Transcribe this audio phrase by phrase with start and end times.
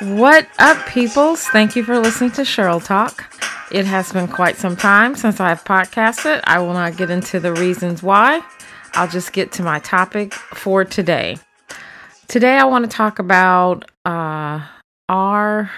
[0.00, 1.44] What up, peoples?
[1.48, 3.30] Thank you for listening to Cheryl Talk.
[3.70, 6.40] It has been quite some time since I've podcasted.
[6.44, 8.40] I will not get into the reasons why.
[8.94, 11.36] I'll just get to my topic for today.
[12.28, 14.66] Today, I want to talk about uh,
[15.10, 15.70] our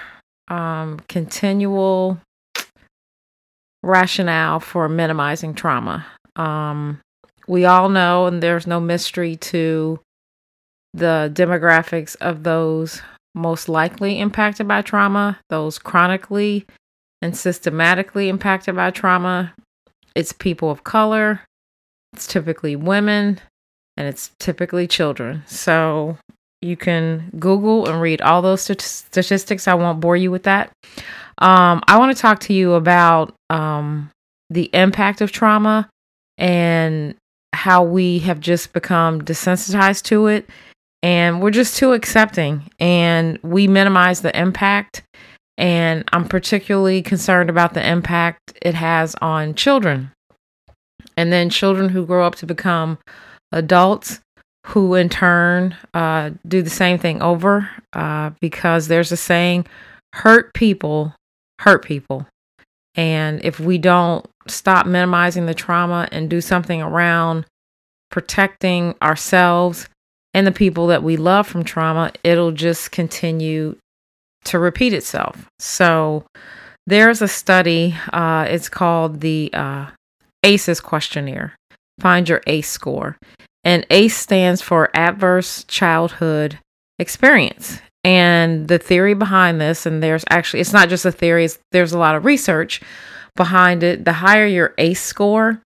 [0.46, 2.20] um, continual
[3.82, 6.07] rationale for minimizing trauma.
[6.36, 7.00] Um,
[7.48, 9.98] we all know, and there's no mystery to
[10.95, 13.02] the demographics of those
[13.34, 16.66] most likely impacted by trauma, those chronically
[17.20, 19.54] and systematically impacted by trauma.
[20.14, 21.40] It's people of color,
[22.12, 23.40] it's typically women,
[23.96, 25.43] and it's typically children.
[25.46, 26.18] So
[26.60, 29.66] you can Google and read all those st- statistics.
[29.66, 30.71] I won't bore you with that.
[31.38, 34.10] Um, I want to talk to you about um,
[34.50, 35.88] the impact of trauma
[36.38, 37.14] and
[37.52, 40.48] how we have just become desensitized to it
[41.02, 42.70] and we're just too accepting.
[42.78, 45.02] And we minimize the impact.
[45.58, 50.10] And i'm particularly concerned about the impact it has on children.
[51.16, 52.98] And then children who grow up to become
[53.52, 54.20] adults
[54.68, 59.66] who in turn uh, do the same thing over uh, because there's a saying
[60.14, 61.14] hurt people
[61.60, 62.27] hurt people.
[62.94, 67.46] And if we don't stop minimizing the trauma and do something around
[68.10, 69.88] protecting ourselves
[70.34, 73.77] and the people that we love from trauma, it'll just continue
[74.44, 75.47] to repeat itself.
[75.58, 76.24] So
[76.86, 79.86] there's a study, uh, it's called the uh,
[80.42, 81.55] ACEs questionnaire.
[82.00, 83.16] Find your ACE score.
[83.64, 86.58] And ACE stands for Adverse Childhood
[86.98, 87.80] Experience.
[88.02, 91.98] And the theory behind this, and there's actually, it's not just a theory, there's a
[91.98, 92.80] lot of research
[93.36, 94.05] behind it.
[94.05, 95.62] The higher your ACE score,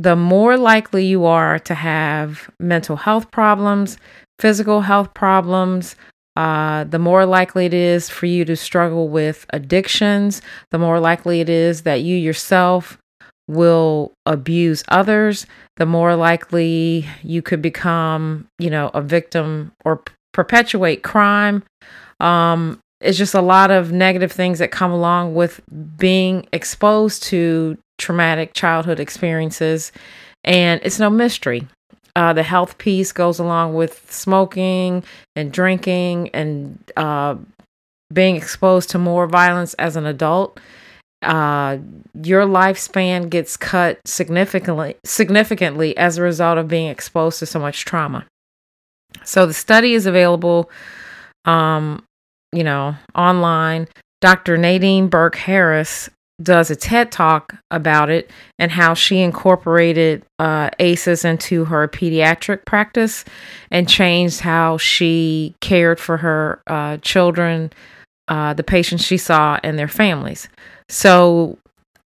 [0.00, 3.98] the more likely you are to have mental health problems,
[4.38, 5.94] physical health problems,
[6.36, 10.40] uh, the more likely it is for you to struggle with addictions,
[10.70, 12.96] the more likely it is that you yourself
[13.46, 15.46] will abuse others,
[15.76, 21.62] the more likely you could become, you know, a victim or p- perpetuate crime.
[22.20, 25.60] Um, it's just a lot of negative things that come along with
[25.98, 29.92] being exposed to traumatic childhood experiences.
[30.42, 31.68] And it's no mystery.
[32.16, 35.04] Uh, the health piece goes along with smoking
[35.36, 37.36] and drinking and uh,
[38.12, 40.58] being exposed to more violence as an adult.
[41.22, 41.78] Uh,
[42.22, 47.84] your lifespan gets cut significantly significantly as a result of being exposed to so much
[47.84, 48.24] trauma.
[49.22, 50.70] So the study is available,
[51.44, 52.02] um,
[52.52, 53.86] you know, online.
[54.20, 54.56] Dr.
[54.56, 56.10] Nadine Burke Harris
[56.42, 62.64] does a TED talk about it and how she incorporated uh, ACEs into her pediatric
[62.64, 63.24] practice
[63.70, 67.72] and changed how she cared for her uh, children,
[68.28, 70.48] uh, the patients she saw, and their families.
[70.88, 71.58] So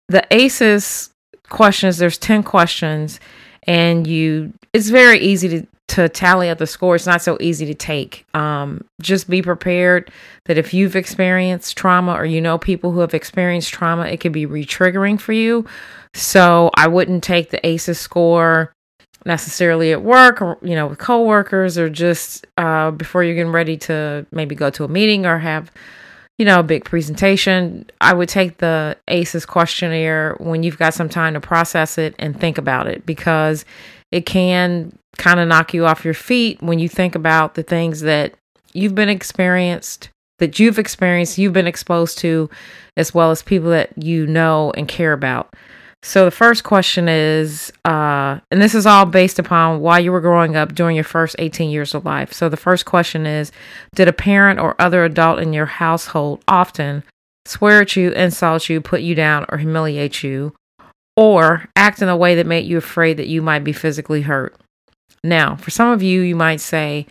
[0.09, 1.11] the ACEs
[1.49, 3.21] questions, there's 10 questions,
[3.65, 6.95] and you, it's very easy to to tally up the score.
[6.95, 8.25] It's not so easy to take.
[8.33, 10.11] Um, just be prepared
[10.45, 14.33] that if you've experienced trauma or you know people who have experienced trauma, it could
[14.33, 15.67] be retriggering for you.
[16.15, 18.73] So I wouldn't take the ACEs score
[19.27, 23.77] necessarily at work or you know with coworkers or just uh, before you're getting ready
[23.77, 25.73] to maybe go to a meeting or have
[26.39, 27.91] you know a big presentation.
[28.01, 32.39] I would take the ACEs questionnaire when you've got some time to process it and
[32.39, 33.65] think about it because
[34.13, 38.01] it can kind of knock you off your feet when you think about the things
[38.01, 38.35] that
[38.73, 42.49] you've been experienced that you've experienced you've been exposed to
[42.97, 45.55] as well as people that you know and care about.
[46.03, 50.23] So the first question is uh, and this is all based upon why you were
[50.23, 52.33] growing up during your first 18 years of life.
[52.33, 53.53] So the first question is
[53.95, 57.05] did a parent or other adult in your household often
[57.45, 60.55] swear at you insult you put you down or humiliate you
[61.15, 64.57] or act in a way that made you afraid that you might be physically hurt
[65.23, 67.07] now, for some of you, you might say,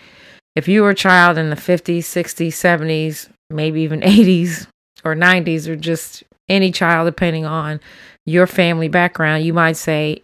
[0.55, 4.67] if you were a child in the 50s, 60s, 70s, maybe even 80s
[5.03, 7.79] or 90s, or just any child, depending on
[8.25, 10.21] your family background, you might say,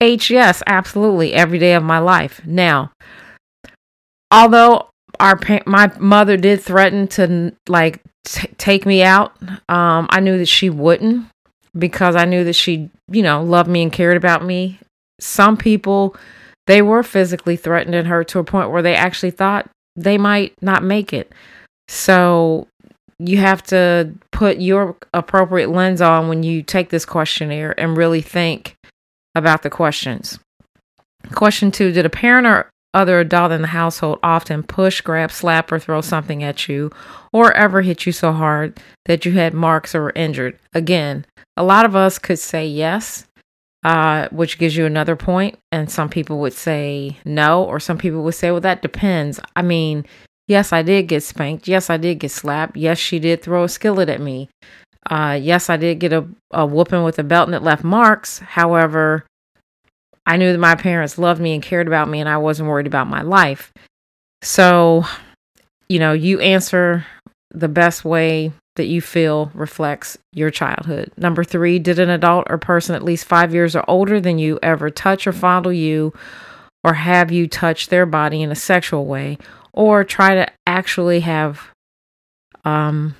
[0.00, 2.40] H, yes, absolutely, every day of my life.
[2.44, 2.92] Now,
[4.30, 9.32] although our my mother did threaten to like t- take me out,
[9.68, 11.26] um, I knew that she wouldn't
[11.76, 14.78] because I knew that she, you know, loved me and cared about me.
[15.18, 16.14] Some people
[16.68, 20.82] they were physically threatening her to a point where they actually thought they might not
[20.82, 21.32] make it.
[21.88, 22.68] So
[23.18, 28.20] you have to put your appropriate lens on when you take this questionnaire and really
[28.20, 28.74] think
[29.34, 30.38] about the questions.
[31.32, 35.72] Question two Did a parent or other adult in the household often push, grab, slap,
[35.72, 36.90] or throw something at you,
[37.32, 40.58] or ever hit you so hard that you had marks or were injured?
[40.74, 41.24] Again,
[41.56, 43.24] a lot of us could say yes,
[43.88, 48.22] uh, which gives you another point, and some people would say no, or some people
[48.22, 49.40] would say, well, that depends.
[49.56, 50.04] I mean,
[50.46, 51.66] yes, I did get spanked.
[51.66, 52.76] Yes, I did get slapped.
[52.76, 54.50] Yes, she did throw a skillet at me.
[55.08, 58.40] Uh, yes, I did get a, a whooping with a belt and it left marks.
[58.40, 59.24] However,
[60.26, 62.86] I knew that my parents loved me and cared about me, and I wasn't worried
[62.86, 63.72] about my life.
[64.42, 65.06] So,
[65.88, 67.06] you know, you answer
[67.52, 71.12] the best way that you feel reflects your childhood.
[71.18, 74.58] Number three, did an adult or person at least five years or older than you
[74.62, 76.14] ever touch or fondle you
[76.82, 79.36] or have you touch their body in a sexual way
[79.72, 81.60] or try to actually have
[82.64, 83.14] um,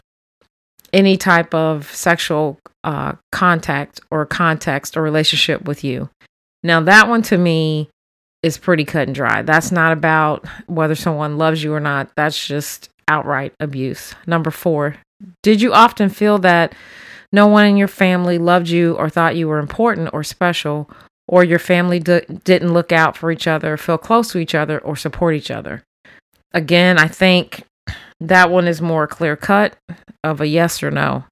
[0.93, 6.09] any type of sexual uh, contact or context or relationship with you?
[6.63, 7.91] Now, that one to me
[8.43, 9.43] is pretty cut and dry.
[9.43, 12.11] That's not about whether someone loves you or not.
[12.17, 14.15] That's just outright abuse.
[14.27, 14.97] Number four,
[15.43, 16.75] did you often feel that
[17.33, 20.91] no one in your family loved you or thought you were important or special,
[21.27, 24.79] or your family d- didn't look out for each other, feel close to each other,
[24.79, 25.83] or support each other?
[26.55, 27.65] Again, I think
[28.21, 29.77] that one is more clear cut
[30.25, 31.25] of a yes or no.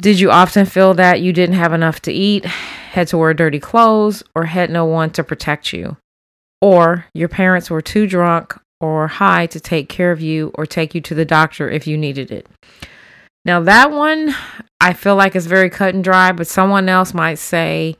[0.00, 3.58] Did you often feel that you didn't have enough to eat, had to wear dirty
[3.58, 5.96] clothes, or had no one to protect you?
[6.60, 10.94] Or your parents were too drunk or high to take care of you or take
[10.94, 12.46] you to the doctor if you needed it?
[13.44, 14.34] Now, that one
[14.80, 17.96] I feel like is very cut and dry, but someone else might say,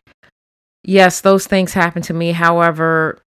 [0.83, 2.33] yes, those things happened to me.
[2.33, 3.21] However,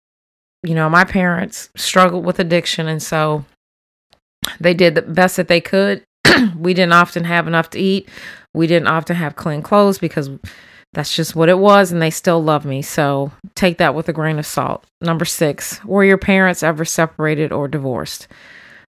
[0.62, 3.44] you know, my parents struggled with addiction, and so
[4.58, 6.02] they did the best that they could.
[6.56, 8.08] we didn't often have enough to eat.
[8.54, 10.30] We didn't often have clean clothes because
[10.96, 12.80] that's just what it was, and they still love me.
[12.80, 14.82] So take that with a grain of salt.
[15.02, 18.28] Number six, were your parents ever separated or divorced?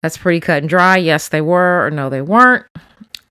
[0.02, 0.98] That's pretty cut and dry.
[0.98, 2.66] Yes, they were, or no, they weren't.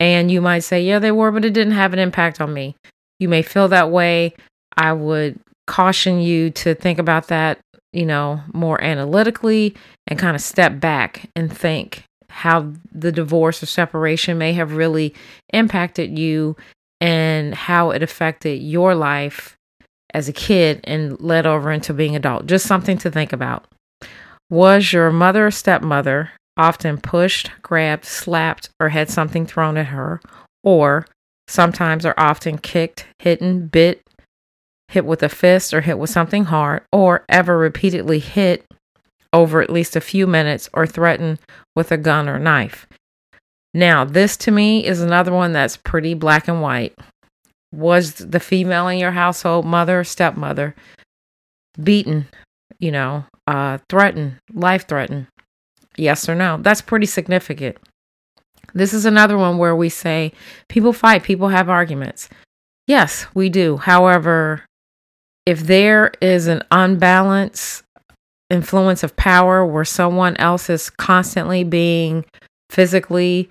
[0.01, 2.75] And you might say, yeah, they were, but it didn't have an impact on me.
[3.21, 4.33] You may feel that way.
[4.75, 7.59] I would caution you to think about that,
[7.93, 9.75] you know, more analytically
[10.07, 15.15] and kind of step back and think how the divorce or separation may have really
[15.53, 16.57] impacted you
[17.03, 19.57] and how it affected your life
[20.15, 22.47] as a kid and led over into being adult.
[22.47, 23.67] Just something to think about.
[24.49, 30.21] Was your mother or stepmother often pushed, grabbed, slapped, or had something thrown at her,
[30.63, 31.07] or
[31.49, 34.03] sometimes or often kicked, hitten, bit,
[34.87, 38.65] hit with a fist, or hit with something hard, or ever repeatedly hit
[39.33, 41.41] over at least a few minutes or threatened
[41.75, 42.87] with a gun or knife.
[43.75, 46.95] Now, this to me is another one that's pretty black and white.
[47.73, 50.75] Was the female in your household, mother, stepmother,
[51.83, 52.27] beaten,
[52.79, 55.27] you know, uh, threatened, life threatened?
[55.97, 56.59] Yes or no?
[56.59, 57.79] That's pretty significant.
[58.75, 60.33] This is another one where we say
[60.69, 62.29] people fight, people have arguments.
[62.87, 63.77] Yes, we do.
[63.79, 64.63] However,
[65.47, 67.85] if there is an unbalanced
[68.51, 72.25] influence of power where someone else is constantly being
[72.71, 73.51] physically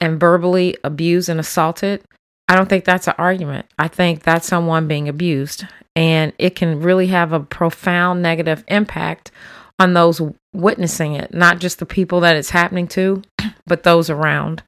[0.00, 2.02] and verbally abused and assaulted,
[2.48, 3.66] I don't think that's an argument.
[3.78, 5.66] I think that's someone being abused.
[5.94, 9.30] And it can really have a profound negative impact
[9.78, 10.20] on those
[10.52, 13.22] witnessing it, not just the people that it's happening to,
[13.66, 14.62] but those around.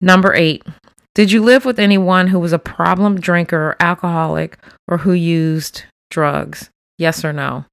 [0.00, 0.64] Number eight,
[1.14, 5.84] did you live with anyone who was a problem drinker or alcoholic or who used
[6.10, 6.70] drugs?
[6.98, 7.64] Yes or no?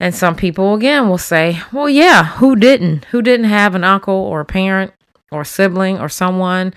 [0.00, 3.04] And some people again will say, well, yeah, who didn't?
[3.06, 4.92] Who didn't have an uncle or a parent
[5.32, 6.74] or a sibling or someone,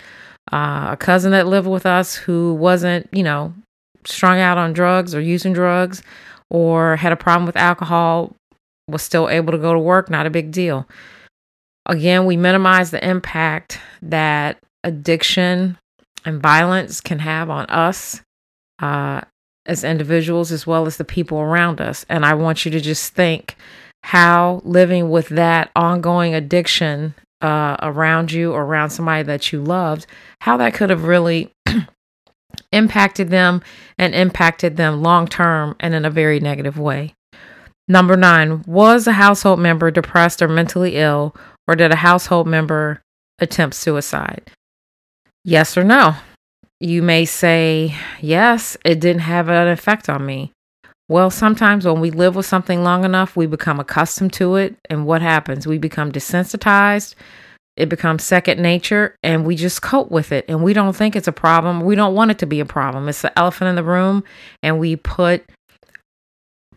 [0.52, 3.54] uh, a cousin that lived with us who wasn't, you know,
[4.06, 6.04] strung out on drugs or using drugs
[6.50, 8.34] or had a problem with alcohol,
[8.88, 10.10] was still able to go to work?
[10.10, 10.88] Not a big deal.
[11.88, 15.78] Again, we minimize the impact that addiction
[16.24, 18.22] and violence can have on us
[18.80, 19.22] uh,
[19.66, 22.06] as individuals as well as the people around us.
[22.10, 23.56] And I want you to just think
[24.04, 30.08] how living with that ongoing addiction uh, around you or around somebody that you loved,
[30.42, 31.54] how that could have really
[32.72, 33.62] impacted them
[33.98, 37.14] and impacted them long term and in a very negative way.
[37.88, 41.36] Number nine, was a household member depressed or mentally ill,
[41.68, 43.02] or did a household member
[43.38, 44.52] attempt suicide?
[45.44, 46.16] Yes or no?
[46.80, 50.52] You may say, yes, it didn't have an effect on me.
[51.08, 54.76] Well, sometimes when we live with something long enough, we become accustomed to it.
[54.90, 55.68] And what happens?
[55.68, 57.16] We become desensitized.
[57.78, 60.46] It becomes second nature and we just cope with it.
[60.48, 61.82] And we don't think it's a problem.
[61.82, 63.10] We don't want it to be a problem.
[63.10, 64.24] It's the elephant in the room.
[64.64, 65.46] And we put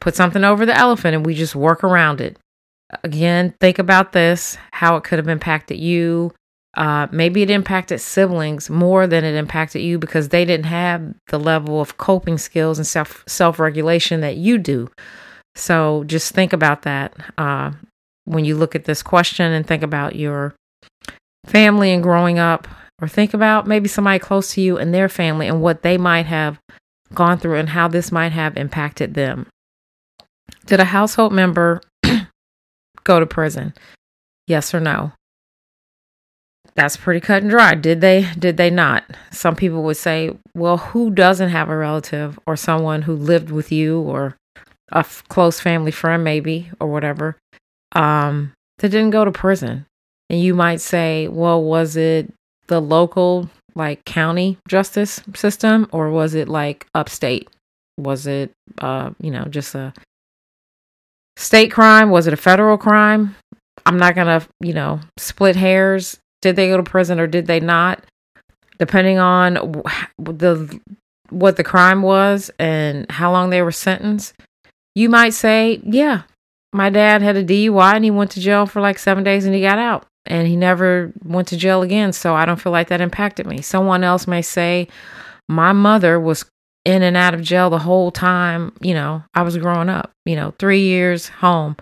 [0.01, 2.37] put something over the elephant and we just work around it.
[3.05, 6.33] Again, think about this how it could have impacted you.
[6.77, 11.39] Uh, maybe it impacted siblings more than it impacted you because they didn't have the
[11.39, 14.91] level of coping skills and self self regulation that you do.
[15.57, 17.73] So just think about that uh,
[18.27, 20.55] when you look at this question and think about your
[21.47, 22.69] family and growing up,
[23.01, 26.27] or think about maybe somebody close to you and their family and what they might
[26.27, 26.61] have
[27.15, 29.47] gone through and how this might have impacted them.
[30.67, 31.81] Did a household member
[33.05, 33.73] go to prison?
[34.47, 35.13] Yes or no?
[36.79, 37.75] That's pretty cut and dry.
[37.75, 38.29] Did they?
[38.39, 39.03] Did they not?
[39.33, 43.73] Some people would say, well, who doesn't have a relative or someone who lived with
[43.73, 44.37] you or
[44.93, 47.37] a f- close family friend, maybe, or whatever,
[47.97, 49.87] um, that didn't go to prison?
[50.31, 52.33] And you might say, well, was it
[52.69, 57.49] the local, like county justice system, or was it like upstate?
[57.99, 59.93] Was it, uh, you know, just a
[61.37, 62.11] state crime?
[62.11, 63.35] Was it a federal crime?
[63.85, 66.19] I'm not to, you know, split hairs.
[66.43, 68.05] Did they go to prison or did they not?
[68.79, 69.55] Depending on
[70.19, 70.81] the
[71.31, 74.35] what the crime was and how long they were sentenced,
[74.95, 76.23] you might say, yeah,
[76.73, 79.55] my dad had a DUI and he went to jail for like 7 days and
[79.55, 82.89] he got out and he never went to jail again, so I don't feel like
[82.89, 83.63] that impacted me.
[83.63, 84.89] Someone else may say
[85.49, 86.45] my mother was
[86.85, 90.37] in and out of jail the whole time, you know, I was growing up, you
[90.37, 91.77] know, three years home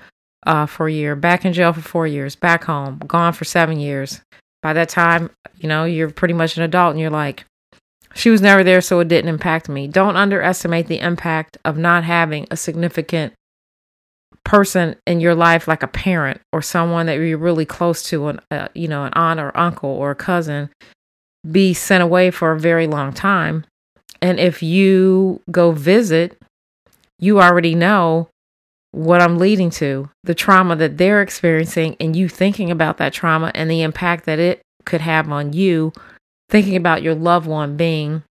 [0.46, 3.78] uh, for a year, back in jail for four years, back home, gone for seven
[3.78, 4.20] years.
[4.66, 7.44] By that time, you know, you're pretty much an adult and you're like,
[8.14, 9.86] she was never there, so it didn't impact me.
[9.86, 13.32] Don't underestimate the impact of not having a significant
[14.42, 18.40] person in your life, like a parent or someone that you're really close to, an,
[18.50, 20.68] uh, you know, an aunt or uncle or a cousin,
[21.48, 23.64] be sent away for a very long time
[24.22, 26.36] and if you go visit,
[27.20, 28.28] you already know
[28.96, 33.52] what I'm leading to the trauma that they're experiencing, and you thinking about that trauma
[33.54, 35.92] and the impact that it could have on you,
[36.48, 38.22] thinking about your loved one being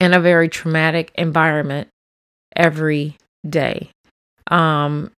[0.00, 1.86] in a very traumatic environment
[2.56, 3.16] every
[3.48, 3.90] day.
[4.48, 5.12] Um,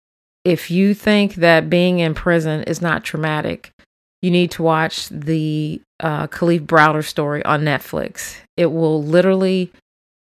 [0.44, 3.70] if you think that being in prison is not traumatic,
[4.20, 8.36] you need to watch the uh, Kalief Browder story on Netflix.
[8.58, 9.72] It will literally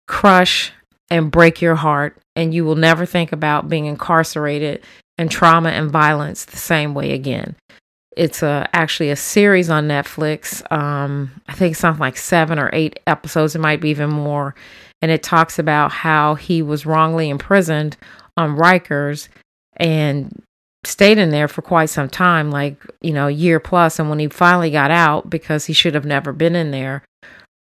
[0.06, 0.70] crush
[1.12, 4.82] and break your heart, and you will never think about being incarcerated
[5.18, 7.54] and trauma and violence the same way again.
[8.16, 10.62] It's a, actually a series on Netflix.
[10.72, 13.54] Um, I think something like seven or eight episodes.
[13.54, 14.54] It might be even more.
[15.02, 17.98] And it talks about how he was wrongly imprisoned
[18.38, 19.28] on Rikers
[19.76, 20.42] and
[20.84, 23.98] stayed in there for quite some time, like, you know, a year plus.
[23.98, 27.02] And when he finally got out, because he should have never been in there,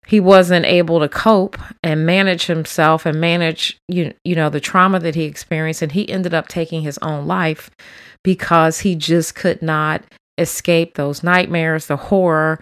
[0.08, 5.00] he wasn't able to cope and manage himself and manage you, you know the trauma
[5.00, 7.70] that he experienced and he ended up taking his own life
[8.24, 10.04] because he just could not
[10.38, 12.60] escape those nightmares the horror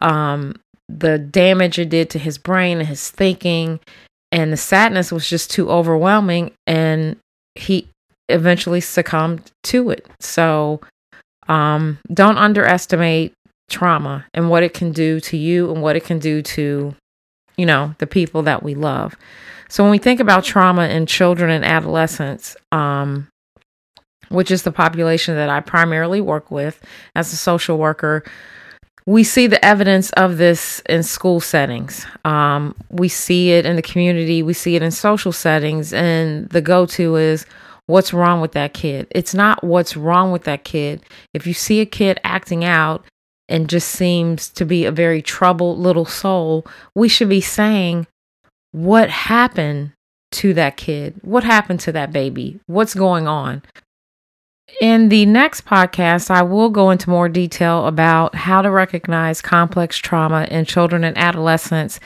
[0.00, 0.54] um,
[0.88, 3.80] the damage it did to his brain and his thinking
[4.32, 7.16] and the sadness was just too overwhelming and
[7.54, 7.88] he
[8.28, 10.06] eventually succumbed to it.
[10.20, 10.80] So
[11.48, 13.32] um, don't underestimate
[13.68, 16.94] trauma and what it can do to you and what it can do to,
[17.56, 19.16] you know, the people that we love.
[19.68, 23.28] So when we think about trauma in children and adolescents, um,
[24.28, 26.82] which is the population that I primarily work with
[27.14, 28.24] as a social worker,
[29.06, 32.06] we see the evidence of this in school settings.
[32.24, 34.42] Um, we see it in the community.
[34.42, 35.92] We see it in social settings.
[35.92, 37.46] And the go to is,
[37.88, 39.06] what's wrong with that kid.
[39.10, 41.02] It's not what's wrong with that kid.
[41.34, 43.04] If you see a kid acting out
[43.48, 48.06] and just seems to be a very troubled little soul, we should be saying,
[48.72, 49.92] what happened
[50.30, 51.14] to that kid?
[51.22, 52.60] What happened to that baby?
[52.66, 53.62] What's going on?
[54.82, 59.96] In the next podcast, I will go into more detail about how to recognize complex
[59.96, 61.98] trauma in children and adolescents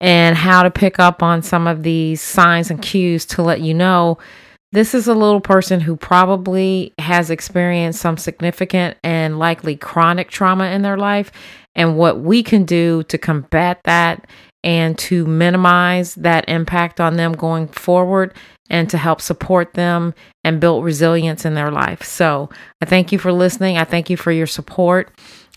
[0.00, 3.72] and how to pick up on some of these signs and cues to let you
[3.72, 4.18] know
[4.72, 10.66] this is a little person who probably has experienced some significant and likely chronic trauma
[10.66, 11.32] in their life,
[11.74, 14.26] and what we can do to combat that
[14.62, 18.34] and to minimize that impact on them going forward
[18.68, 22.02] and to help support them and build resilience in their life.
[22.04, 22.50] So,
[22.80, 23.78] I thank you for listening.
[23.78, 25.10] I thank you for your support.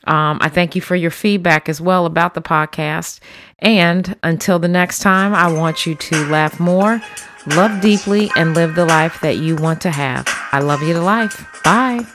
[0.06, 3.20] Um, I thank you for your feedback as well about the podcast.
[3.60, 7.02] And until the next time, I want you to laugh more
[7.48, 10.26] love deeply, and live the life that you want to have.
[10.52, 11.46] I love you to life.
[11.64, 12.06] Bye.